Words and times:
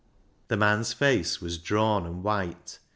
The 0.47 0.57
man's 0.57 0.93
face 0.93 1.39
was 1.41 1.59
drawn 1.59 2.07
and 2.07 2.23
white. 2.23 2.79